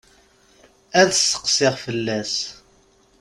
Ad 0.99 1.07
tesseqsi 1.09 1.69
fell-as. 1.83 2.35